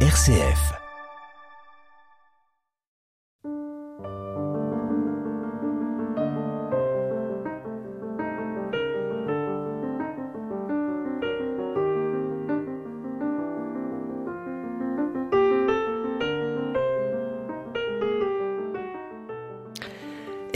[0.00, 0.85] RCF.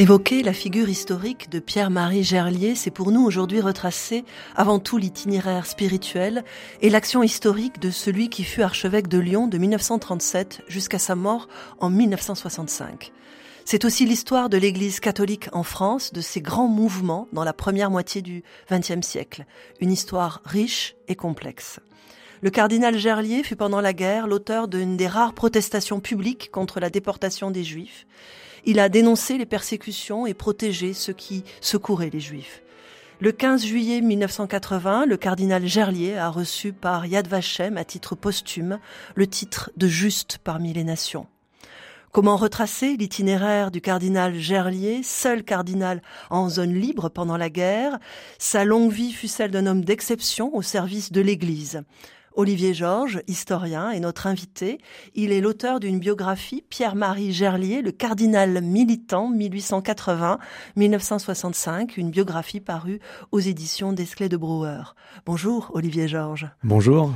[0.01, 4.25] Évoquer la figure historique de Pierre-Marie Gerlier, c'est pour nous aujourd'hui retracer
[4.57, 6.43] avant tout l'itinéraire spirituel
[6.81, 11.49] et l'action historique de celui qui fut archevêque de Lyon de 1937 jusqu'à sa mort
[11.81, 13.13] en 1965.
[13.67, 17.91] C'est aussi l'histoire de l'Église catholique en France, de ses grands mouvements dans la première
[17.91, 19.45] moitié du XXe siècle.
[19.83, 21.79] Une histoire riche et complexe.
[22.41, 26.89] Le cardinal Gerlier fut pendant la guerre l'auteur d'une des rares protestations publiques contre la
[26.89, 28.07] déportation des Juifs.
[28.65, 32.63] Il a dénoncé les persécutions et protégé ceux qui secouraient les Juifs.
[33.21, 38.79] Le 15 juillet 1980, le cardinal Gerlier a reçu par Yad Vashem, à titre posthume,
[39.15, 41.27] le titre de juste parmi les nations.
[42.13, 47.99] Comment retracer l'itinéraire du cardinal Gerlier, seul cardinal en zone libre pendant la guerre?
[48.39, 51.83] Sa longue vie fut celle d'un homme d'exception au service de l'Église.
[52.41, 54.79] Olivier Georges, historien, est notre invité.
[55.15, 62.99] Il est l'auteur d'une biographie, Pierre-Marie Gerlier, le cardinal militant 1880-1965, une biographie parue
[63.31, 64.95] aux éditions d'Esclés de Brouwer.
[65.27, 66.49] Bonjour Olivier Georges.
[66.65, 67.13] Bonjour.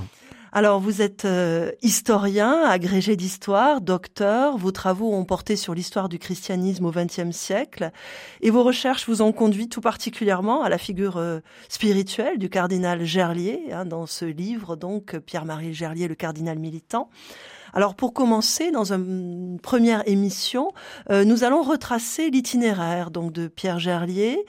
[0.57, 4.57] Alors, vous êtes euh, historien, agrégé d'histoire, docteur.
[4.57, 7.91] Vos travaux ont porté sur l'histoire du christianisme au XXe siècle,
[8.41, 13.05] et vos recherches vous ont conduit tout particulièrement à la figure euh, spirituelle du cardinal
[13.05, 17.11] Gerlier, hein, dans ce livre, donc Pierre-Marie Gerlier, le cardinal militant.
[17.77, 20.71] Alors pour commencer, dans une première émission,
[21.11, 24.47] euh, nous allons retracer l'itinéraire donc de Pierre Gerlier.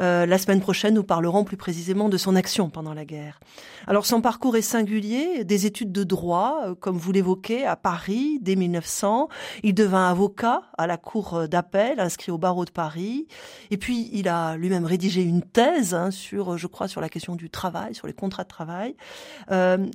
[0.00, 3.40] Euh, la semaine prochaine, nous parlerons plus précisément de son action pendant la guerre.
[3.88, 8.38] Alors son parcours est singulier, des études de droit, euh, comme vous l'évoquez, à Paris
[8.42, 9.28] dès 1900.
[9.64, 13.26] Il devint avocat à la cour d'appel, inscrit au barreau de Paris.
[13.72, 17.34] Et puis il a lui-même rédigé une thèse hein, sur, je crois, sur la question
[17.34, 18.94] du travail, sur les contrats de travail.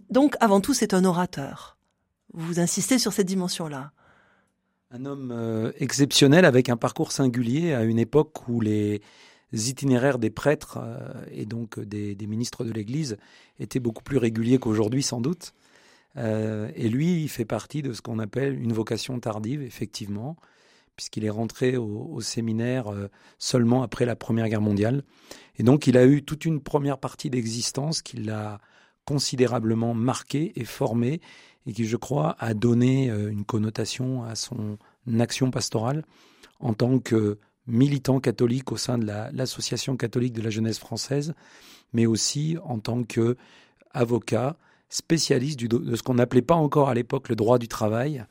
[0.09, 1.77] donc avant tout, c'est un orateur.
[2.33, 3.91] Vous insistez sur cette dimension-là.
[4.89, 9.01] Un homme euh, exceptionnel avec un parcours singulier à une époque où les
[9.51, 13.17] itinéraires des prêtres euh, et donc des, ministres de l'Église
[13.59, 15.53] étaient beaucoup plus réguliers qu'aujourd'hui sans doute.
[16.17, 20.35] Euh, et lui, il fait partie de ce qu'on appelle une vocation tardive, effectivement,
[20.95, 22.85] puisqu'il est rentré au, au séminaire
[23.39, 25.03] seulement après la Première Guerre mondiale.
[25.57, 28.59] Et donc, il a eu toute une première partie d'existence qui l'a
[29.05, 31.21] considérablement marqué et formé
[31.65, 34.77] et qui, je crois, a donné euh, une connotation à son
[35.19, 36.03] action pastorale
[36.59, 41.33] en tant que militant catholique au sein de l'Association catholique de la jeunesse française,
[41.93, 43.37] mais aussi en tant que
[43.91, 44.57] avocat
[44.89, 48.25] spécialiste de ce qu'on n'appelait pas encore à l'époque le droit du travail,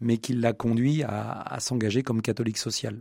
[0.00, 3.00] mais qui l'a conduit à s'engager comme catholique social.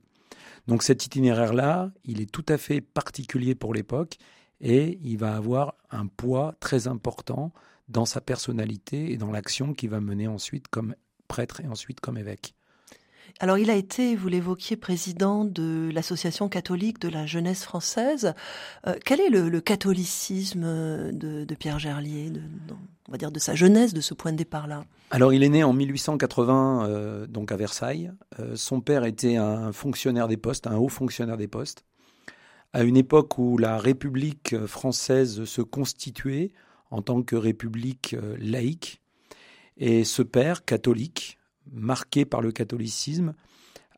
[0.67, 4.17] Donc cet itinéraire-là, il est tout à fait particulier pour l'époque
[4.61, 7.51] et il va avoir un poids très important
[7.89, 10.95] dans sa personnalité et dans l'action qu'il va mener ensuite comme
[11.27, 12.55] prêtre et ensuite comme évêque.
[13.39, 18.33] Alors il a été, vous l'évoquiez, président de l'association catholique de la jeunesse française.
[18.87, 22.31] Euh, quel est le, catholicisme de, Pierre Gerlier,
[23.07, 24.83] on va dire de sa jeunesse, de ce point de départ-là?
[25.09, 28.11] Alors il est né en 1880, euh, donc à Versailles.
[28.39, 31.85] Euh, son père était un fonctionnaire des postes, un haut fonctionnaire des postes.
[32.73, 36.51] À une époque où la République française se constituait,
[36.93, 39.01] en tant que république euh, laïque.
[39.77, 41.39] Et ce père catholique,
[41.71, 43.33] marqué par le catholicisme,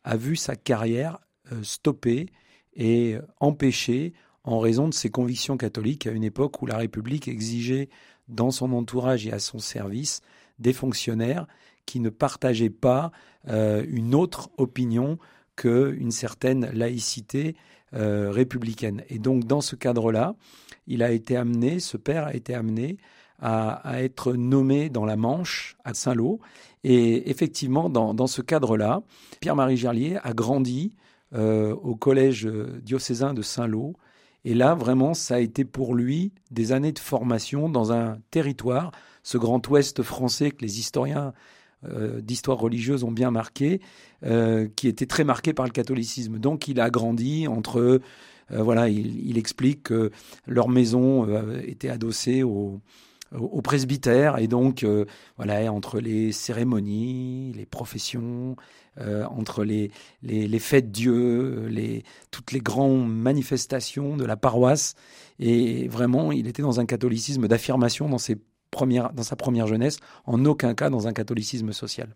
[0.02, 1.18] a vu sa carrière
[1.52, 2.26] euh, stoppée
[2.74, 4.14] et empêchée
[4.44, 7.90] en raison de ses convictions catholiques à une époque où la République exigeait
[8.28, 10.22] dans son entourage et à son service
[10.58, 11.46] des fonctionnaires
[11.84, 13.12] qui ne partageaient pas
[13.48, 15.18] euh, une autre opinion
[15.56, 17.56] qu'une certaine laïcité
[17.92, 19.02] républicaine.
[19.08, 20.34] Et donc dans ce cadre-là,
[20.86, 22.98] il a été amené, ce père a été amené
[23.40, 26.40] à, être nommé dans la Manche, à Saint-Lô.
[26.84, 29.02] Et effectivement, dans, ce cadre-là,
[29.40, 30.94] Pierre-Marie Gerlier a grandi
[31.34, 32.46] euh, au collège
[32.82, 33.94] diocésain de Saint-Lô.
[34.44, 38.92] Et là, vraiment, ça a été pour lui des années de formation dans un territoire,
[39.22, 41.32] ce grand ouest français que les historiens
[41.84, 43.80] euh, d'histoire religieuse ont bien marqué,
[44.24, 46.38] euh, qui était très marqué par le catholicisme.
[46.38, 48.00] Donc il a grandi entre euh,
[48.62, 50.10] voilà, il, explique que
[50.46, 51.26] leur maison
[51.62, 52.80] était adossée au,
[53.62, 54.86] presbytère et donc
[55.36, 58.54] voilà entre les cérémonies, les professions,
[58.98, 59.90] entre les,
[60.22, 64.94] les, fêtes Dieu, les, toutes les grandes manifestations de la paroisse
[65.40, 68.36] et vraiment il était dans un catholicisme d'affirmation dans ses
[68.72, 72.14] dans sa première jeunesse, en aucun cas dans un catholicisme social.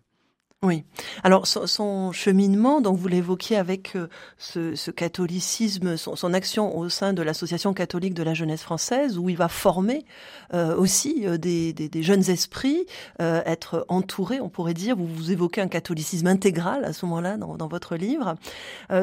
[0.63, 0.83] Oui.
[1.23, 4.07] Alors son, cheminement, donc vous l'évoquiez avec euh,
[4.37, 9.37] ce, catholicisme, son, action au sein de l'association catholique de la jeunesse française, où il
[9.37, 10.05] va former
[10.53, 12.85] euh, aussi euh, des, jeunes esprits,
[13.17, 14.95] être entouré, on pourrait dire.
[14.95, 18.35] Vous, vous évoquez un catholicisme intégral à ce moment-là dans, votre livre.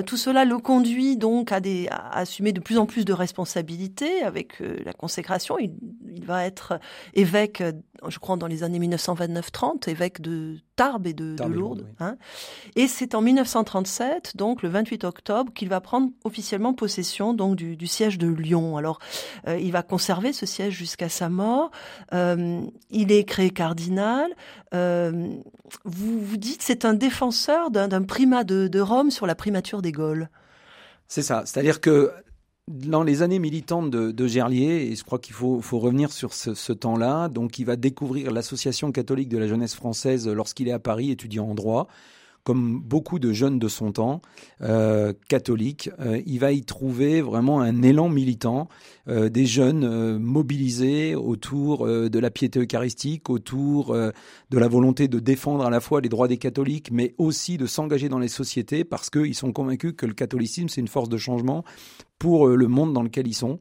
[0.06, 1.60] tout cela le conduit donc à,
[2.12, 5.56] assumer de plus en plus de responsabilités avec la consécration.
[6.19, 6.79] Il, va être
[7.15, 7.62] évêque,
[8.06, 11.87] je crois, dans les années 1929-30, évêque de Tarbes et de lourde.
[11.99, 12.17] Hein.
[12.76, 17.87] Et c'est en 1937, donc le 28 octobre, qu'il va prendre officiellement possession donc du,
[17.87, 18.76] siège de Lyon.
[18.76, 18.99] Alors,
[19.47, 21.70] euh, il va conserver ce siège jusqu'à sa mort.
[22.12, 22.61] Euh,
[22.91, 24.31] il est créé cardinal.
[24.75, 25.29] Euh,
[25.85, 29.93] vous vous dites c'est un défenseur d'un primat de, de Rome sur la primature des
[29.93, 30.29] Gaules.
[31.09, 31.43] C'est ça.
[31.47, 32.12] C'est-à-dire que
[32.69, 37.29] dans les années militantes de, Gerlier, et je crois qu'il faut, revenir sur ce, temps-là,
[37.29, 41.47] donc il va découvrir l'association catholique de la jeunesse française lorsqu'il est à Paris, étudiant
[41.49, 41.88] en droit
[42.44, 44.23] comme beaucoup de jeunes de son temps,
[44.62, 48.69] euh, catholiques, euh, il va y trouver vraiment un élan militant,
[49.09, 55.67] euh, des jeunes mobilisés autour de la piété eucharistique, autour de la volonté de défendre
[55.67, 59.11] à la fois les droits des catholiques, mais aussi de s'engager dans les sociétés, parce
[59.11, 61.65] qu'ils sont convaincus que le catholicisme, c'est une force de changement
[62.19, 63.61] pour le monde dans lequel ils sont.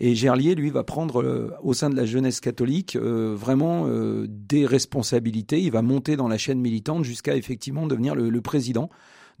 [0.00, 4.26] Et Gerlier, lui, va prendre euh, au sein de la jeunesse catholique euh, vraiment euh,
[4.28, 5.60] des responsabilités.
[5.60, 8.90] Il va monter dans la chaîne militante jusqu'à effectivement devenir le, président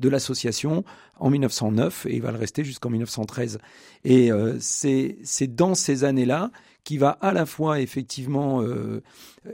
[0.00, 0.84] de l'association
[1.18, 3.58] en 1909 et il va le rester jusqu'en 1913.
[4.04, 5.16] Et c'est
[5.54, 6.50] dans ces années-là
[6.84, 8.62] qu'il va à la fois effectivement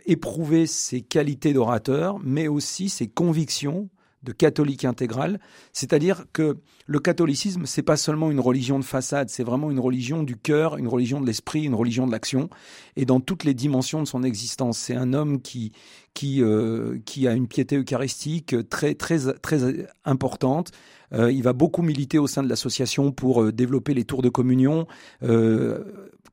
[0.05, 3.89] éprouver ses qualités d'orateur, mais aussi ses convictions
[4.25, 5.39] de catholique intégral,
[5.73, 10.23] c'est-à-dire que le catholicisme, c'est pas seulement une religion de façade, c'est vraiment une religion
[10.23, 12.51] du cœur, une religion de l'esprit, une religion de l'action,
[12.97, 14.79] et dans toutes les dimensions de son existence.
[14.79, 15.73] C'est un homme qui
[16.15, 20.73] qui euh, qui a une piété eucharistique très très très importante.
[21.13, 24.29] Euh, il va beaucoup militer au sein de l'association pour euh, développer les tours de
[24.29, 24.87] communion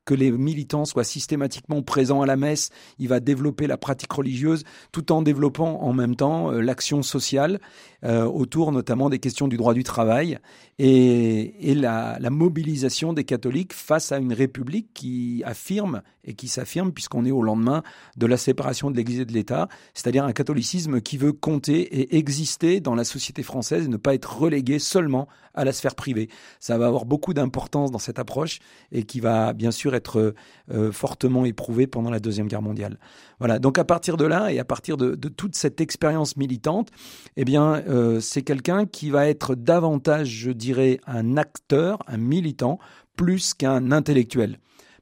[0.04, 2.70] que les militants soient systématiquement présents à la messe.
[2.98, 7.60] Il va développer la pratique religieuse tout en développant en même temps euh, l'action sociale
[8.04, 10.38] euh, autour notamment des questions du droit du travail
[10.78, 16.92] et, la, la, mobilisation des catholiques face à une république qui affirme et qui s'affirme
[16.92, 17.82] puisqu'on est au lendemain
[18.16, 22.16] de la séparation de l'Église et de l'État, c'est-à-dire un catholicisme qui veut compter et
[22.16, 26.28] exister dans la société française et ne pas être relégué seulement à la sphère privée.
[26.60, 28.58] Ça va avoir beaucoup d'importance dans cette approche
[28.90, 30.34] et qui va bien sûr être
[30.70, 32.98] euh, fortement éprouvé pendant la Deuxième Guerre mondiale.
[33.38, 36.90] Voilà, donc à partir de là et à partir de, toute cette expérience militante,
[37.36, 42.78] eh bien, euh, c'est quelqu'un qui va être davantage, je dirais, un acteur, un militant,
[43.16, 44.58] plus qu'un intellectuel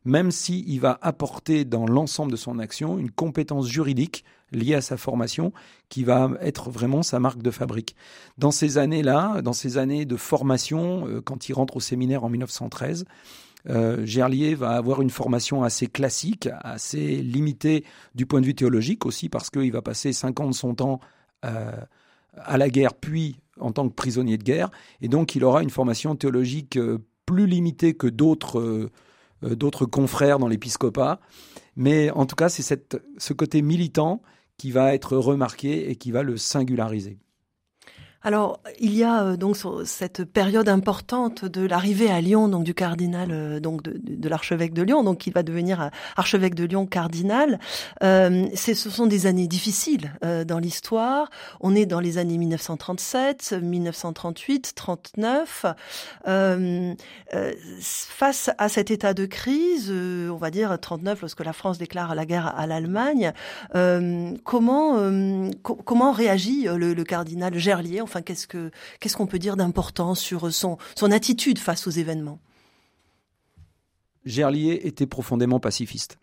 [0.06, 4.96] même s'il va apporter dans l'ensemble de son action une compétence juridique liée à sa
[4.96, 5.52] formation
[5.88, 7.96] qui va être vraiment sa marque de fabrique.
[8.38, 12.28] Dans ces années-là, dans ces années de formation, euh, quand il rentre au séminaire en
[12.28, 13.04] 1913,
[13.68, 19.04] euh, Gerlier va avoir une formation assez classique, assez limitée du point de vue théologique
[19.04, 21.00] aussi, parce qu'il va passer cinq ans de son temps
[21.44, 21.72] euh,
[22.36, 24.70] à la guerre, puis en tant que prisonnier de guerre,
[25.02, 26.78] et donc il aura une formation théologique
[27.26, 28.90] plus limitée que d'autres
[29.42, 31.18] d'autres confrères dans l'épiscopat.
[31.76, 34.22] Mais en tout cas, c'est ce côté militant
[34.60, 37.16] qui va être remarqué et qui va le singulariser.
[38.22, 42.74] Alors, il y a euh, donc cette période importante de l'arrivée à Lyon, donc du
[42.74, 46.84] cardinal, euh, donc de, l'archevêque de Lyon, donc qui va devenir euh, archevêque de Lyon
[46.84, 47.58] cardinal.
[48.02, 50.12] Euh, ce sont des années difficiles
[50.46, 51.30] dans l'histoire.
[51.60, 55.66] On est dans les années 1937, 1938, 39.
[57.80, 62.26] face à cet état de crise, on va dire 39, lorsque la France déclare la
[62.26, 63.32] guerre à l'Allemagne,
[64.44, 64.96] comment
[65.62, 70.52] comment réagit le, le cardinal Gerlier Enfin, qu'est-ce que qu'est-ce qu'on peut dire d'important sur
[70.52, 72.40] son son attitude face aux événements?
[74.24, 76.18] Gerlier était profondément pacifiste.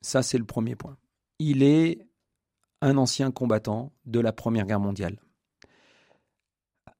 [0.00, 0.96] Ça, c'est le premier point.
[1.38, 2.08] Il est
[2.82, 5.20] un ancien combattant de la Première Guerre mondiale.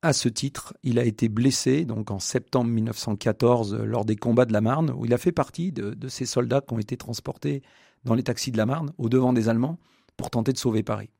[0.02, 4.52] À ce titre, il a été blessé donc en septembre 1914 lors des combats de
[4.52, 7.62] la Marne, où il a fait partie de, de ces soldats qui ont été transportés
[8.04, 9.78] dans les taxis de la Marne au devant des Allemands
[10.16, 11.10] pour tenter de sauver Paris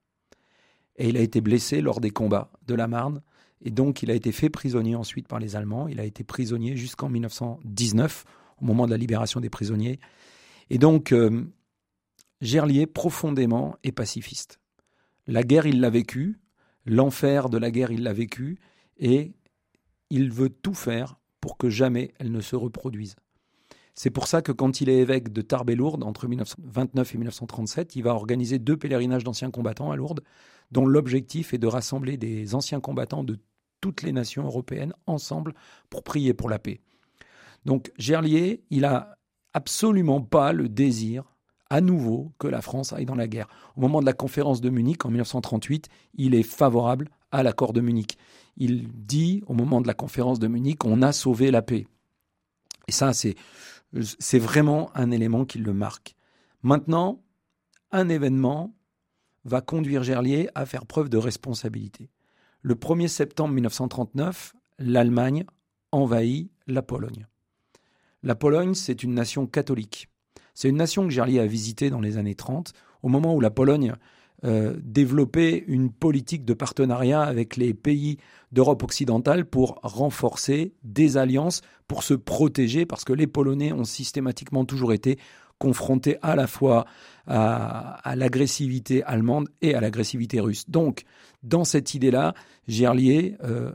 [1.00, 3.23] et il a été blessé lors des combats de la Marne.
[3.62, 5.88] Et donc, il a été fait prisonnier ensuite par les Allemands.
[5.88, 8.26] Il a été prisonnier jusqu'en 1919,
[8.61, 9.99] au moment de la libération des prisonniers.
[10.69, 11.45] Et donc, euh,
[12.42, 14.61] Gerlier, profondément, est pacifiste.
[15.26, 16.38] La guerre, il l'a vécue.
[16.85, 18.59] L'enfer de la guerre, il l'a vécu.
[18.99, 19.33] Et
[20.11, 23.16] il veut tout faire pour que jamais elle ne se reproduise.
[24.02, 27.19] C'est pour ça que quand il est évêque de Tarbes et Lourdes, entre 1929 et
[27.19, 30.23] 1937, il va organiser deux pèlerinages d'anciens combattants à Lourdes,
[30.71, 33.38] dont l'objectif est de rassembler des anciens combattants de
[33.83, 35.52] toutes les nations européennes ensemble
[35.90, 36.80] pour prier pour la paix.
[37.66, 39.19] Donc Gerlier, il a
[39.52, 41.37] absolument pas le désir
[41.69, 43.49] à nouveau que la France aille dans la guerre.
[43.76, 47.83] Au moment de la conférence de Munich en 1938, il est favorable à l'accord de
[47.83, 48.16] Munich.
[48.57, 51.87] Il dit au moment de la conférence de Munich, on a sauvé la paix.
[52.88, 53.37] Et ça, c'est,
[54.19, 56.15] c'est vraiment un élément qui le marque.
[56.63, 57.23] Maintenant,
[57.93, 58.75] un événement
[59.45, 62.11] va conduire Gerlier à faire preuve de responsabilité.
[62.63, 65.45] Le 1er septembre 1939, l'Allemagne
[65.93, 67.27] envahit la Pologne.
[68.23, 70.09] La Pologne, c'est une nation catholique.
[70.55, 73.51] C'est une nation que Gerlier a visitée dans les années 30, au moment où la
[73.51, 73.95] Pologne
[74.45, 78.17] euh, développait une politique de partenariat avec les pays
[78.53, 84.65] d'Europe occidentale pour renforcer des alliances, pour se protéger, parce que les Polonais ont systématiquement
[84.65, 85.19] toujours été
[85.59, 86.87] confrontés à la fois
[87.27, 90.69] à, l'agressivité allemande et à l'agressivité russe.
[90.69, 91.05] Donc,
[91.43, 92.35] dans cette idée-là,
[92.67, 93.73] Gerlier euh,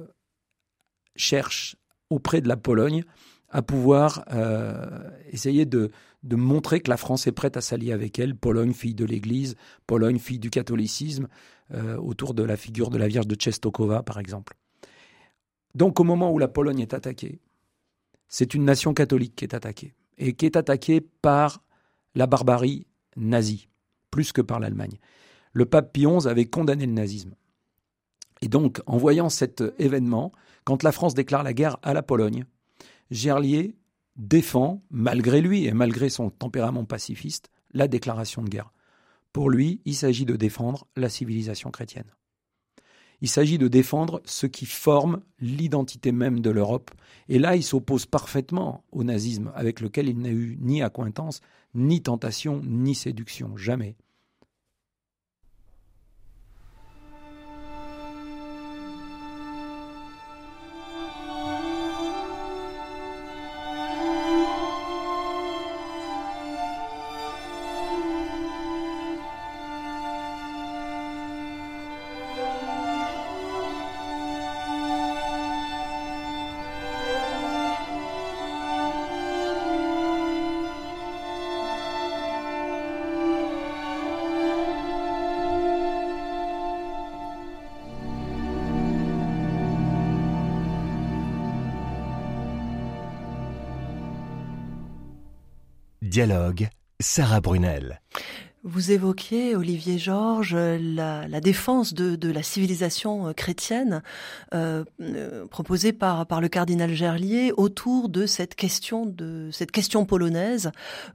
[1.16, 1.76] cherche
[2.10, 3.04] auprès de la Pologne
[3.50, 5.92] à pouvoir euh, essayer de,
[6.26, 8.36] de, montrer que la France est prête à s'allier avec elle.
[8.36, 9.56] Pologne, fille de l'Église,
[9.88, 11.28] Pologne, fille du catholicisme,
[11.74, 14.56] euh, autour de la figure de la Vierge de Czestochowa, par exemple.
[15.74, 17.40] Donc au moment où la Pologne est attaquée,
[18.28, 21.62] c'est une nation catholique qui est attaquée, et qui est attaquée par
[22.16, 23.68] la barbarie nazie,
[24.12, 24.98] plus que par l'Allemagne.
[25.54, 27.36] Le pape Pie XI avait condamné le nazisme.
[28.42, 30.32] Et donc, en voyant cet événement,
[30.66, 32.46] quand la France déclare la guerre à la Pologne,
[33.12, 33.76] Gerlier
[34.16, 38.72] défend, malgré lui et malgré son tempérament pacifiste, la déclaration de guerre.
[39.34, 42.10] Pour lui, il s'agit de défendre la civilisation chrétienne.
[43.22, 46.92] Il s'agit de défendre ce qui forme l'identité même de l'Europe.
[47.28, 51.42] Et là, il s'oppose parfaitement au nazisme, avec lequel il n'a eu ni accointance,
[51.74, 53.96] ni tentation, ni séduction, jamais.
[96.16, 98.05] Dialogue, Sarah Brunel.
[98.68, 104.02] Vous évoquiez, Olivier Georges, la, la défense de, de, la civilisation euh, chrétienne
[104.56, 110.08] euh, euh, proposée par, par le cardinal Gerlier autour de cette question de cette question
[110.08, 110.72] polonaise.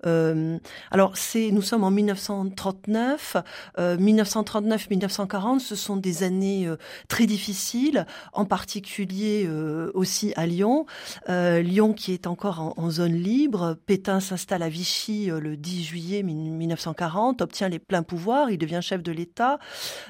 [0.06, 0.58] Euh,
[0.92, 3.36] alors, c'est nous sommes en 1939,
[3.76, 6.72] 1939-1940, ce sont des années
[7.08, 9.50] très difficiles, en particulier
[9.94, 10.86] aussi à Lyon.
[11.28, 13.76] Lyon qui est encore en, en zone libre.
[13.86, 19.02] Pétain s'installe à Vichy le 10 juillet 1940 obtient les pleins pouvoirs, il devient chef
[19.02, 19.58] de l'État.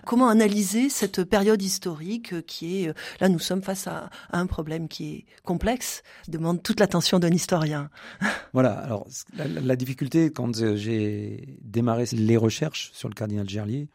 [0.07, 4.89] Comment analyser cette période historique qui est, euh, là nous sommes face à, un problème
[4.89, 7.91] qui est complexe, demande toute l'attention d'un historien.
[8.53, 9.07] Voilà, alors
[9.37, 13.89] la, difficulté quand euh, j'ai démarré les recherches sur le cardinal Gerlier,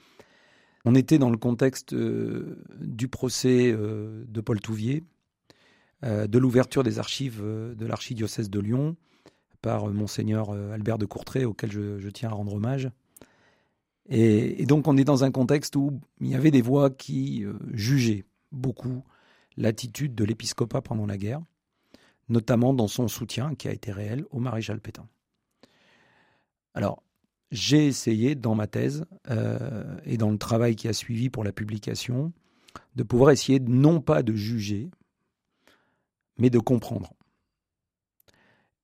[0.86, 5.04] on était dans le contexte euh, du procès de Paul Touvier,
[6.04, 8.96] de l'ouverture des archives de l'archidiocèse de Lyon
[9.62, 12.90] par monseigneur Albert de Courtrai, auquel je tiens à rendre hommage.
[14.10, 17.54] Et, donc on est dans un contexte où il y avait des voix qui euh,
[17.74, 19.04] jugeaient beaucoup
[19.58, 21.42] l'attitude de l'épiscopat pendant la guerre,
[22.30, 25.08] notamment dans son soutien, qui a été réel, au maréchal Pétain.
[26.74, 27.04] Alors,
[27.52, 31.52] j'ai essayé dans ma thèse euh, et dans le travail qui a suivi pour la
[31.52, 32.34] publication
[32.96, 34.90] de pouvoir essayer non pas de juger,
[36.38, 37.14] mais de comprendre.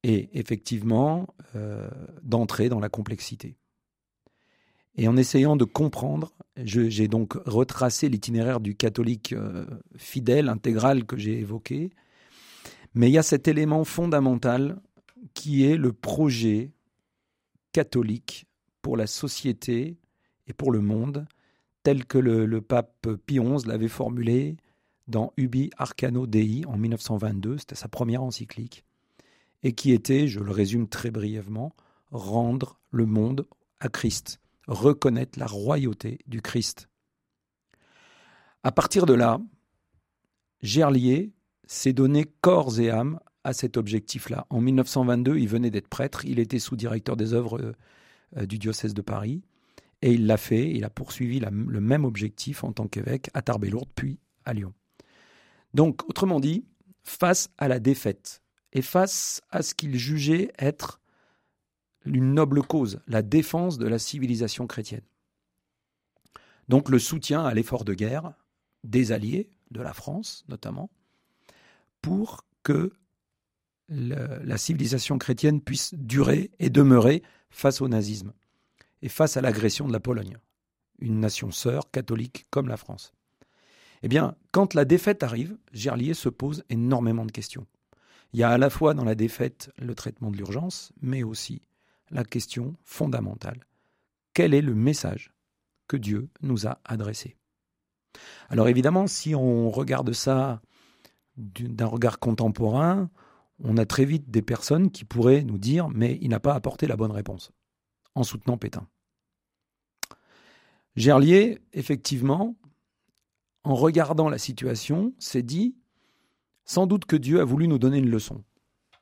[0.03, 1.89] Et effectivement, euh,
[2.23, 3.57] d'entrer dans la complexité.
[4.95, 11.17] Et en essayant de comprendre, j'ai donc retracé l'itinéraire du catholique euh, fidèle, intégral que
[11.17, 11.91] j'ai évoqué.
[12.93, 14.81] Mais il y a cet élément fondamental
[15.33, 16.71] qui est le projet
[17.71, 18.47] catholique
[18.81, 19.97] pour la société
[20.47, 21.25] et pour le monde,
[21.83, 24.57] tel que le, pape Pie XI l'avait formulé
[25.07, 28.83] dans Ubi Arcano Dei en 1922, c'était sa première encyclique,
[29.63, 31.73] et qui était, je le résume très brièvement,
[32.11, 33.47] rendre le monde
[33.79, 36.89] à Christ reconnaître la royauté du Christ.
[38.63, 39.39] À partir de là,
[40.61, 41.33] Gerlier
[41.65, 44.45] s'est donné corps et âme à cet objectif-là.
[44.49, 47.73] En 1922, il venait d'être prêtre, il était sous-directeur des œuvres
[48.37, 49.41] euh, du diocèse de Paris,
[50.03, 53.91] et il l'a fait, il a poursuivi le même objectif en tant qu'évêque à Tarbes-Lourdes,
[53.95, 54.73] puis à Lyon.
[55.73, 56.65] Donc, autrement dit,
[57.03, 58.41] face à la défaite
[58.73, 61.00] et face à ce qu'il jugeait être
[62.05, 65.05] une noble cause, la défense de la civilisation chrétienne.
[66.67, 68.33] Donc le soutien à l'effort de guerre
[68.83, 70.89] des alliés, de la France notamment,
[72.01, 72.93] pour que
[73.89, 78.31] la civilisation chrétienne puisse durer et demeurer face au nazisme
[79.01, 80.37] et face à l'agression de la Pologne,
[80.99, 83.13] une nation sœur catholique comme la France.
[84.03, 87.67] Eh bien, quand la défaite arrive, Gerlier se pose énormément de questions.
[88.33, 91.61] Il y a à la fois dans la défaite le traitement de l'urgence, mais aussi
[92.11, 93.65] la question fondamentale.
[94.33, 95.33] Quel est le message
[95.87, 97.37] que Dieu nous a adressé?
[98.49, 100.61] Alors évidemment, si on regarde ça
[101.37, 103.09] d'un regard contemporain,
[103.63, 106.87] on a très vite des personnes qui pourraient nous dire mais il n'a pas apporté
[106.87, 107.51] la bonne réponse
[108.15, 108.87] en soutenant Pétain.
[110.95, 112.55] Gerlier, effectivement,
[113.63, 115.75] en regardant la situation, s'est dit
[116.65, 118.43] sans doute que Dieu a voulu nous donner une leçon.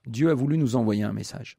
[0.05, 1.57] Dieu a voulu nous envoyer un message.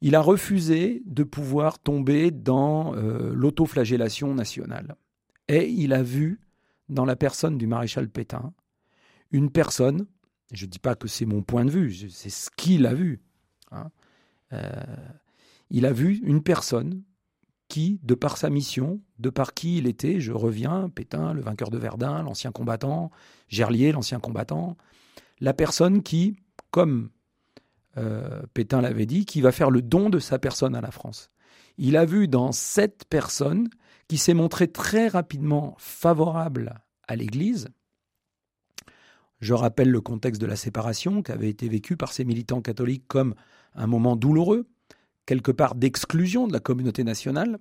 [0.00, 4.96] Il a refusé de pouvoir tomber dans euh, l'autoflagellation nationale.
[5.48, 6.40] Et il a vu,
[6.88, 8.52] dans la personne du maréchal Pétain,
[9.30, 10.06] une personne,
[10.52, 13.20] je ne dis pas que c'est mon point de vue, c'est ce qu'il a vu.
[13.72, 13.90] Hein,
[14.52, 14.70] euh,
[15.70, 17.02] il a vu une personne
[17.68, 21.70] qui, de par sa mission, de par qui il était, je reviens, Pétain, le vainqueur
[21.70, 23.10] de Verdun, l'ancien combattant,
[23.48, 24.76] Gerlier, l'ancien combattant,
[25.40, 26.36] la personne qui,
[26.70, 27.10] comme
[28.00, 31.30] euh, Pétain l'avait dit, qui va faire le don de sa personne à la France.
[31.78, 33.68] Il a vu dans cette personne,
[34.08, 36.74] qui s'est montrée très rapidement favorable
[37.06, 37.68] à l'Église,
[39.40, 43.06] je rappelle le contexte de la séparation qui avait été vécu par ces militants catholiques
[43.08, 43.34] comme
[43.74, 44.68] un moment douloureux,
[45.26, 47.58] quelque part d'exclusion de la communauté nationale,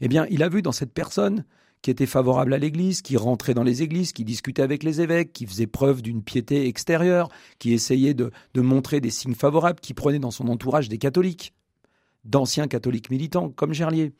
[0.00, 1.44] eh bien, il a vu dans cette personne
[1.86, 5.32] qui était favorable à l'Église, qui rentrait dans les églises, qui discutait avec les évêques,
[5.32, 7.28] qui faisait preuve d'une piété extérieure,
[7.60, 11.54] qui essayait de, montrer des signes favorables, qui prenait dans son entourage des catholiques,
[12.24, 14.12] d'anciens catholiques militants, comme Gerlier.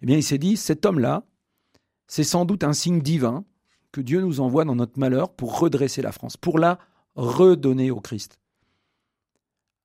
[0.00, 1.26] Eh bien, il s'est dit, cet homme-là,
[2.06, 3.44] c'est sans doute un signe divin
[3.92, 6.78] que Dieu nous envoie dans notre malheur pour redresser la France, pour la
[7.14, 8.38] redonner au Christ.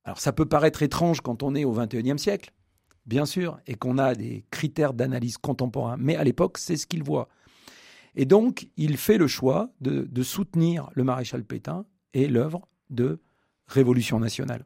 [0.04, 2.54] Alors ça peut paraître étrange quand on est au XXIe siècle,
[3.08, 7.02] bien sûr, et qu'on a des critères d'analyse contemporains, mais à l'époque, c'est ce qu'il
[7.02, 7.28] voit.
[8.14, 13.18] Et donc, il fait le choix de, soutenir le maréchal Pétain et l'œuvre de
[13.66, 14.64] Révolution nationale.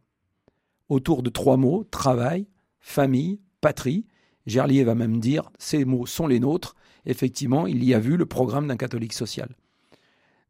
[0.88, 2.46] Autour de trois mots, travail,
[2.80, 4.06] famille, patrie.
[4.46, 6.76] Gerlier va même dire, ces mots sont les nôtres.
[7.04, 9.56] Effectivement, il y a vu le programme d'un catholique social.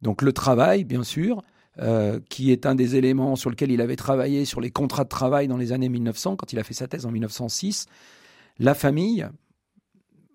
[0.02, 1.42] Donc le travail, bien sûr,
[1.78, 5.08] euh, qui est un des éléments sur lequel il avait travaillé sur les contrats de
[5.08, 7.87] travail dans les années 1900, quand il a fait sa thèse en 1906.
[8.58, 9.26] La famille,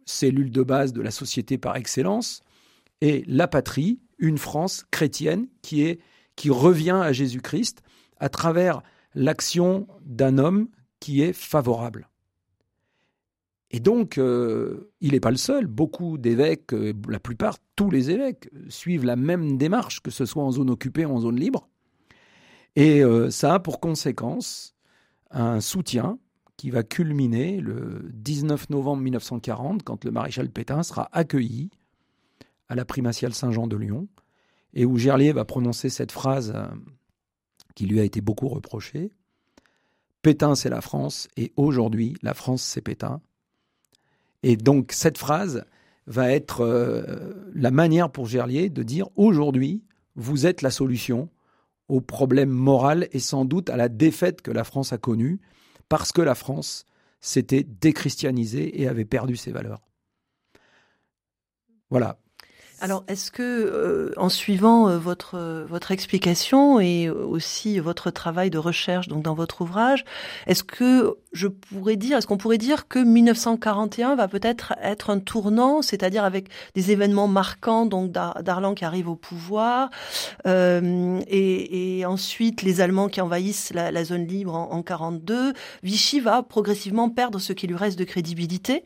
[0.06, 2.41] cellule de base de la société par excellence,
[3.02, 6.00] et la patrie, une France chrétienne qui,
[6.50, 7.84] revient à Jésus-Christ
[8.19, 8.82] à travers
[9.13, 10.69] l'action d'un homme
[11.00, 12.10] qui est favorable.
[13.71, 15.67] Et donc, euh, il n'est pas le seul.
[15.67, 20.43] Beaucoup d'évêques, euh, la plupart, tous les évêques, suivent la même démarche, que ce soit
[20.43, 21.67] en zone occupée ou en zone libre.
[22.75, 24.75] Et euh, ça a pour conséquence
[25.32, 26.17] un soutien
[26.56, 31.69] qui va culminer le 19 novembre 1940, quand le maréchal Pétain sera accueilli
[32.69, 34.08] à la primatiale Saint-Jean de Lyon,
[34.73, 36.53] et où Gerlier va prononcer cette phrase
[37.75, 39.12] qui lui a été beaucoup reprochée.
[40.21, 43.21] Pétain, c'est la France, et aujourd'hui, la France, c'est Pétain.
[44.43, 45.65] Et donc cette phrase
[46.06, 49.84] va être euh, la manière pour Gerlier de dire aujourd'hui,
[50.15, 51.30] vous êtes la solution
[51.88, 55.39] au problème moral et sans doute à la défaite que la France a connue,
[55.89, 56.86] parce que la France
[57.21, 59.82] s'était déchristianisée et avait perdu ses valeurs.
[61.89, 62.19] Voilà,
[62.80, 68.60] alors, est-ce que, euh, en suivant euh, votre votre explication et aussi votre travail de
[68.60, 70.06] recherche, donc dans votre ouvrage,
[70.46, 75.20] est-ce que je pourrais dire, est-ce qu'on pourrait dire que 1941 va peut-être être un
[75.20, 79.90] tournant, c'est-à-dire avec des événements marquants, donc Darlan qui arrive au pouvoir,
[80.46, 85.54] euh, et, et, ensuite les Allemands qui envahissent la, la zone libre en, en 42,
[85.84, 88.84] Vichy va progressivement perdre ce qui lui reste de crédibilité,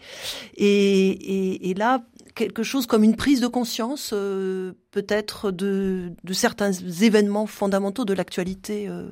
[0.56, 2.02] et, et, et là
[2.36, 8.88] quelque chose comme une prise de conscience, euh, peut-être de, certains événements fondamentaux de l'actualité
[8.88, 9.10] euh,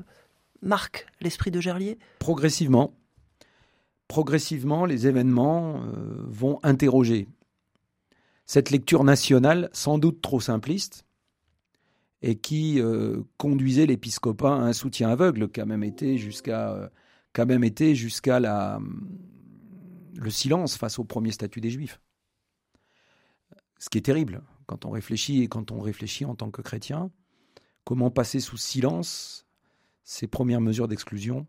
[0.62, 1.97] marquent l'esprit de Gerlier?
[2.19, 2.93] Progressivement.
[4.08, 7.27] Progressivement, les événements euh, vont interroger
[8.45, 11.05] cette lecture nationale, sans doute trop simpliste,
[12.21, 12.82] et qui
[13.38, 16.89] conduisait l'épiscopat à un soutien aveugle, qui a même été jusqu'à
[17.38, 18.82] même été jusqu'à la
[20.19, 22.01] le silence face au premier statut des Juifs.
[23.80, 27.10] Ce qui est terrible quand on réfléchit et quand on réfléchit en tant que chrétien,
[27.86, 29.48] comment passer sous silence
[30.04, 31.48] ces premières mesures d'exclusion,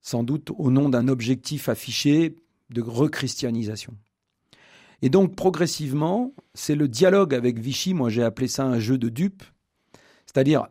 [0.00, 2.36] sans doute au nom d'un objectif affiché
[2.70, 3.96] de rechristianisation.
[5.02, 9.08] Et donc progressivement, c'est le dialogue avec Vichy, moi j'ai appelé ça un jeu de
[9.08, 9.44] dupes,
[10.26, 10.68] c'est-à-dire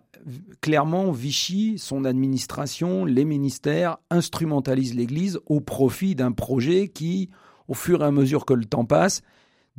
[0.62, 7.30] clairement Vichy, son administration, les ministères instrumentalisent l'Église au profit d'un projet qui,
[7.68, 9.22] au fur et à mesure que le temps passe,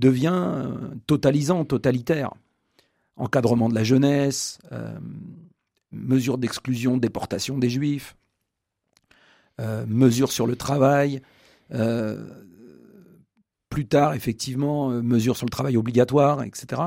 [0.01, 0.75] devient euh,
[1.07, 2.33] totalisant, totalitaire.
[3.17, 4.99] Encadrement de la jeunesse, euh,
[5.93, 8.17] mesures d'exclusion, déportation des juifs,
[9.61, 11.21] euh, mesures sur le travail,
[13.69, 16.83] plus tard, effectivement, mesures sur le travail obligatoire, etc.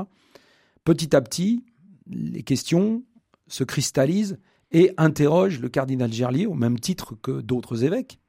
[0.83, 1.63] Petit à petit,
[2.09, 3.01] les questions
[3.47, 4.37] se cristallisent
[4.73, 8.19] et interrogent le cardinal Gerlier, au même titre que d'autres évêques,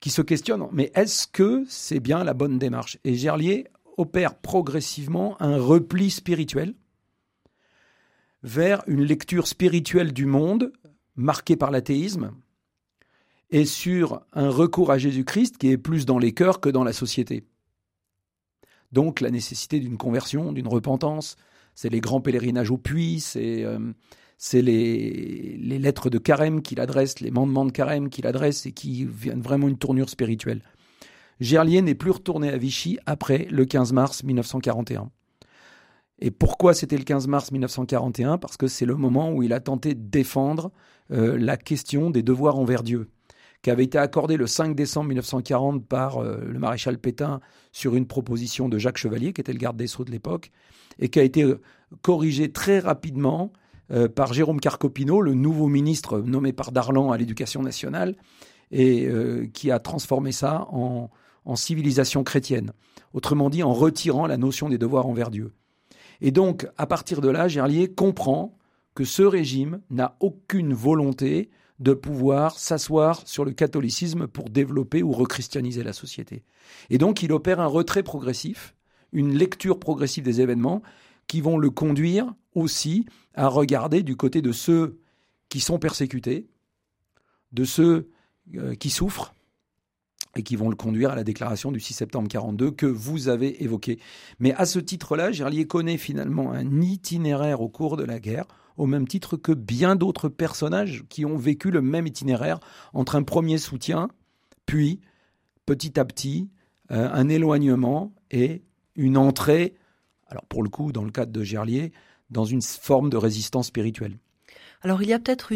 [0.00, 2.98] qui se questionnent, mais est-ce que c'est bien la bonne démarche?
[3.04, 6.74] Et Gerlier opère progressivement un repli spirituel
[8.42, 10.72] vers une lecture spirituelle du monde
[11.16, 12.32] marquée par l'athéisme
[13.50, 16.92] et sur un recours à Jésus-Christ qui est plus dans les cœurs que dans la
[16.92, 17.44] société.
[18.92, 21.36] Donc la nécessité d'une conversion, d'une repentance,
[21.74, 23.78] c'est les grands pèlerinages au puits, c'est euh,
[24.52, 29.04] les, les, lettres de carême qu'il adresse, les mandements de carême qu'il adresse et qui
[29.04, 30.62] viennent vraiment une tournure spirituelle.
[31.40, 35.10] Gerlier n'est plus retourné à Vichy après le 15 mars 1941.
[36.20, 39.60] Et pourquoi c'était le 15 mars 1941 Parce que c'est le moment où il a
[39.60, 40.70] tenté de défendre
[41.10, 43.10] euh, la question des devoirs envers Dieu
[43.62, 47.40] qui avait été accordé le 5 décembre 1940 par euh, le maréchal Pétain
[47.72, 50.50] sur une proposition de Jacques Chevalier, qui était le garde des Sceaux de l'époque,
[50.98, 51.62] et qui a été euh,
[52.02, 53.52] corrigé très rapidement
[54.14, 58.16] par Jérôme Carcopino, le nouveau ministre nommé par Darlan à l'éducation nationale,
[58.72, 59.06] et
[59.52, 61.10] qui a transformé ça en,
[61.44, 62.72] en civilisation chrétienne.
[63.12, 65.52] Autrement dit, en retirant la notion des devoirs envers Dieu.
[66.20, 68.56] Et donc, à partir de là, Gerlier comprend
[68.94, 75.12] que ce régime n'a aucune volonté de pouvoir s'asseoir sur le catholicisme pour développer ou
[75.12, 76.44] rechristianiser la société.
[76.90, 78.74] Et donc il opère un retrait progressif,
[79.12, 80.82] une lecture progressive des événements
[81.26, 85.00] qui vont le conduire aussi à regarder du côté de ceux
[85.48, 86.46] qui sont persécutés,
[87.52, 88.10] de ceux
[88.56, 89.33] euh, qui souffrent,
[90.36, 93.62] et qui vont le conduire à la déclaration du 6 septembre 42 que vous avez
[93.62, 93.98] évoquée.
[94.38, 98.86] Mais à ce titre-là, Gerlier connaît finalement un itinéraire au cours de la guerre au
[98.86, 102.60] même titre que bien d'autres personnages qui ont vécu le même itinéraire
[102.92, 104.08] entre un premier soutien,
[104.66, 105.00] puis
[105.66, 106.50] petit à petit
[106.90, 108.62] euh, un éloignement et
[108.96, 109.74] une entrée,
[110.26, 111.92] alors pour le coup dans le cadre de Gerlier,
[112.30, 114.18] dans une forme de résistance spirituelle.
[114.84, 115.54] Alors il y a peut-être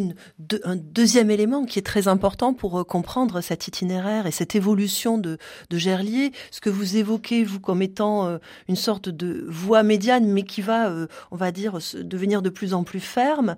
[0.64, 5.18] un deuxième élément qui est très important pour euh, comprendre cet itinéraire et cette évolution
[5.18, 5.36] de,
[5.70, 8.38] Gerlier, ce que vous évoquez vous comme étant euh,
[8.68, 12.72] une sorte de voie médiane, mais qui va, euh, on va dire, devenir de plus
[12.72, 13.54] en plus ferme.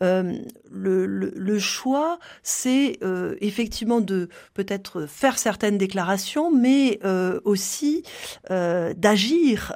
[0.00, 2.98] le, choix, c'est
[3.40, 6.98] effectivement de peut-être faire certaines déclarations, mais
[7.44, 8.02] aussi
[8.50, 9.74] d'agir.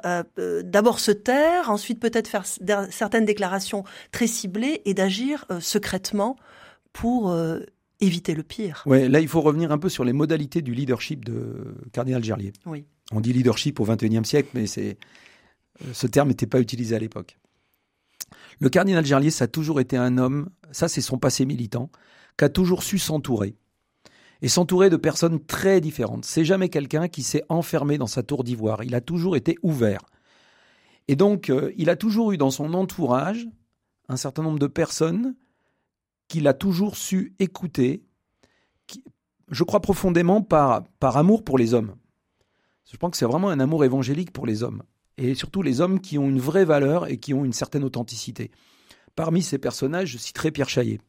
[0.63, 2.43] D'abord se taire, ensuite peut-être faire
[2.89, 6.35] certaines déclarations très ciblées et d'agir euh, secrètement
[6.93, 7.59] pour euh,
[7.99, 8.83] éviter le pire.
[8.85, 12.53] Ouais, là, il faut revenir un peu sur les modalités du leadership de Cardinal Gerlier.
[12.65, 12.85] Oui.
[13.11, 14.97] On dit leadership au XXIe siècle, mais c'est
[15.85, 17.37] euh, ce terme n'était pas utilisé à l'époque.
[18.59, 21.89] Le cardinal Gerlier, ça a toujours été un homme, ça c'est son passé militant,
[22.37, 23.55] qui a toujours su s'entourer.
[24.41, 26.25] Et s'entourer de personnes très différentes.
[26.25, 28.83] C'est jamais quelqu'un qui s'est enfermé dans sa tour d'ivoire.
[28.83, 30.01] Il a toujours été ouvert.
[31.07, 33.47] Et donc, il a toujours eu dans son entourage
[34.09, 35.35] un certain nombre de personnes
[36.27, 38.03] qu'il a toujours su écouter,
[39.49, 41.95] je crois profondément par, amour pour les hommes.
[42.91, 44.83] Je pense que c'est vraiment un amour évangélique pour les hommes,
[45.17, 48.51] et surtout les hommes qui ont une vraie valeur et qui ont une certaine authenticité.
[49.15, 50.99] Parmi ces personnages, je citerai Pierre Chaillet.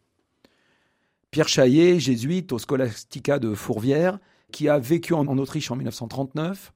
[1.30, 4.18] Pierre Chaillet, jésuite au Scholastica de Fourvière,
[4.50, 6.72] qui a vécu en Autriche en 1939,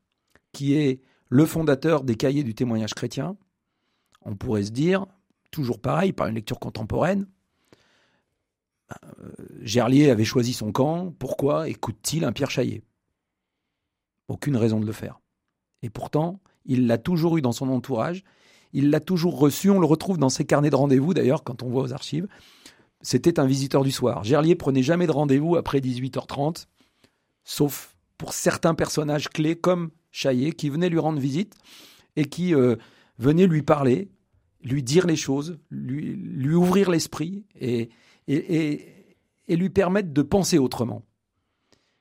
[0.53, 3.37] qui est le fondateur des cahiers du témoignage chrétien.
[4.21, 5.07] On pourrait se dire,
[5.53, 7.29] toujours pareil, par une lecture contemporaine.
[8.91, 11.15] Euh, Gerlier avait choisi son camp.
[11.19, 12.83] Pourquoi écoute-t-il un Pierre Chaillet?
[14.27, 15.21] Aucune raison de le faire.
[15.83, 18.25] Et pourtant, il l'a toujours eu dans son entourage.
[18.73, 19.71] Il l'a toujours reçu.
[19.71, 22.27] On le retrouve dans ses carnets de rendez-vous, d'ailleurs, quand on voit aux archives.
[23.03, 24.25] C'était un visiteur du soir.
[24.25, 26.67] Gerlier prenait jamais de rendez-vous après 18h30,
[27.45, 31.55] sauf pour certains personnages clés comme Chaillet, qui venaient lui rendre visite
[32.17, 32.77] et qui euh,
[33.19, 34.09] venaient lui parler
[34.63, 37.91] lui dire les choses, lui, ouvrir l'esprit et,
[38.29, 38.87] et,
[39.49, 41.03] et, lui permettre de penser autrement.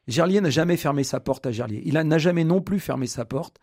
[0.08, 1.82] Gerlier n'a jamais fermé sa porte à Gerlier.
[1.86, 3.58] Il n'a jamais non plus fermé sa porte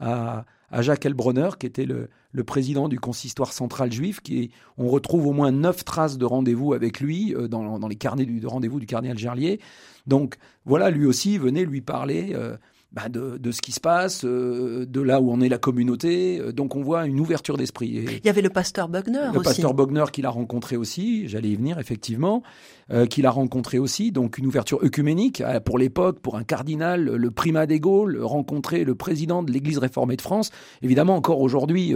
[0.00, 4.20] à, à Jacques Elbronner, qui était le, le, président du consistoire central juif.
[4.20, 7.96] Qui, on retrouve au moins neuf traces de rendez-vous avec lui euh, dans, dans, les
[7.96, 9.60] carnets du, de rendez-vous du cardinal Gerlier.
[10.06, 12.56] Donc voilà, lui aussi venait lui parler euh,
[12.94, 16.38] bah, de, de, ce qui se passe, euh, de là où on est la communauté.
[16.38, 17.88] Euh, donc on voit une ouverture d'esprit.
[17.88, 19.34] Il y avait le pasteur Bogner aussi.
[19.34, 22.44] Le pasteur Bogner qui l'a rencontré aussi, j'allais y venir effectivement,
[22.92, 24.12] euh, qui l'a rencontré aussi.
[24.12, 28.94] Donc une ouverture œcuménique pour l'époque, pour un cardinal, le primat des Gaules, rencontrer le
[28.94, 30.52] président de l'Église réformée de France.
[30.80, 31.94] Évidemment, encore aujourd'hui,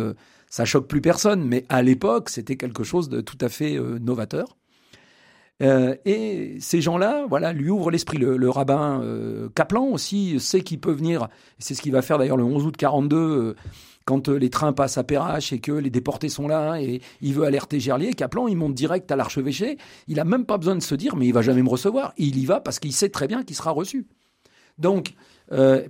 [0.50, 4.56] ça choque plus personne, mais à l'époque, c'était quelque chose de tout à fait novateur.
[5.60, 8.18] Euh, et ces gens-là, voilà, lui ouvrent l'esprit.
[8.18, 11.28] Le, rabbin euh, Kaplan aussi sait qu'il peut venir.
[11.58, 13.56] C'est ce qu'il va faire d'ailleurs le 11 août 42 euh,
[14.04, 17.44] quand les trains passent à Perrache et que les déportés sont là et il veut
[17.44, 18.14] alerter Gerlier.
[18.14, 19.76] Kaplan, il monte direct à l'archevêché.
[20.06, 22.14] Il a même pas besoin de se dire, mais il va jamais me recevoir.
[22.16, 24.06] Il y va parce qu'il sait très bien qu'il sera reçu.
[24.78, 25.12] Donc,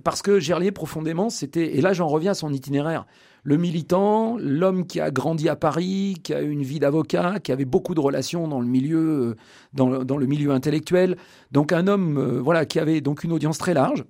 [0.03, 3.05] parce que Gerlier profondément, c'était et là j'en reviens à son itinéraire
[3.43, 7.51] le militant, l'homme qui a grandi à Paris, qui a eu une vie d'avocat, qui
[7.51, 9.35] avait beaucoup de relations dans le milieu,
[9.79, 11.17] euh, dans, le milieu intellectuel.
[11.51, 14.03] Donc un homme, euh, voilà, qui avait donc une audience très large.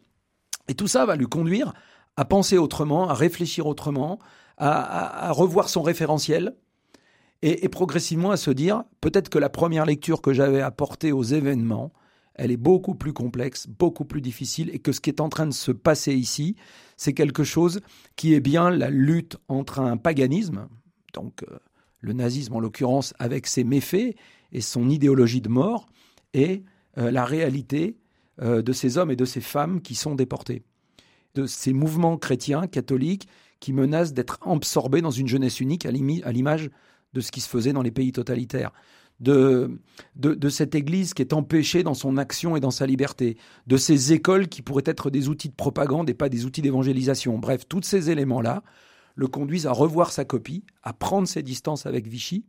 [0.67, 1.73] Et tout ça va lui conduire
[2.15, 4.19] à penser autrement, à réfléchir autrement,
[4.57, 6.55] à, revoir son référentiel.
[7.41, 11.23] Et, et, progressivement à se dire, peut-être que la première lecture que j'avais apportée aux
[11.23, 11.93] événements,
[12.39, 15.45] elle est beaucoup plus complexe, beaucoup plus difficile, et que ce qui est en train
[15.45, 16.56] de se passer ici,
[16.95, 17.82] c'est quelque chose
[18.15, 20.69] qui est bien la lutte entre un paganisme,
[21.13, 21.60] donc euh,
[21.99, 24.15] le nazisme en l'occurrence avec ses méfaits
[24.54, 25.88] et son idéologie de mort,
[26.34, 26.63] et
[26.97, 27.97] euh, la réalité
[28.41, 30.63] euh, de ces hommes et de ces femmes qui sont déportés,
[31.36, 33.28] de ces mouvements chrétiens, catholiques,
[33.60, 36.69] qui menacent d'être absorbés dans une jeunesse unique à l'image
[37.12, 38.71] de ce qui se faisait dans les pays totalitaires
[39.19, 39.79] de,
[40.15, 44.13] de, cette Église qui est empêchée dans son action et dans sa liberté, de ces
[44.13, 47.38] écoles qui pourraient être des outils de propagande et pas des outils d'évangélisation.
[47.38, 48.63] Bref, tous ces éléments-là
[49.15, 52.45] le conduisent à revoir sa copie, à prendre ses distances avec Vichy.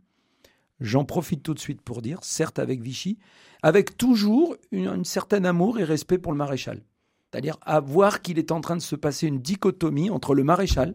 [0.78, 3.18] J'en profite tout de suite pour dire, certes avec Vichy,
[3.62, 6.82] avec toujours une, un certain amour et respect pour le maréchal.
[7.30, 10.94] C'est-à-dire à voir qu'il est en train de se passer une dichotomie entre le maréchal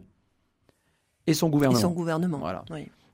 [1.28, 1.80] et son gouvernement.
[1.80, 2.40] Et son gouvernement.
[2.40, 2.66] Voilà.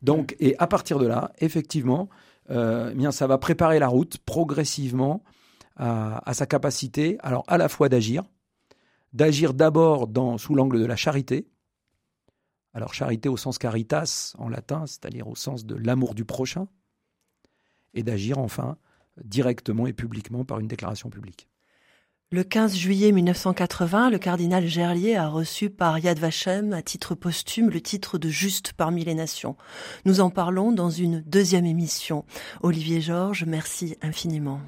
[0.02, 2.10] Donc, et à partir de là, effectivement,
[2.51, 5.23] eh bien, ça va préparer la route progressivement
[5.77, 8.23] à, sa capacité, à la fois d'agir,
[9.13, 11.47] d'agir d'abord sous l'angle de la charité,
[12.73, 16.67] alors charité au sens caritas en latin, c'est-à-dire au sens de l'amour du prochain,
[17.93, 18.77] et d'agir enfin
[19.23, 21.49] directement et publiquement par une déclaration publique.
[22.34, 27.70] Le 15 juillet 1980, le cardinal Gerlier a reçu par Yad Vashem, à titre posthume,
[27.70, 29.58] le titre de Juste parmi les nations.
[30.06, 32.24] Nous en parlons dans une deuxième émission.
[32.62, 34.62] Olivier Georges, merci infiniment.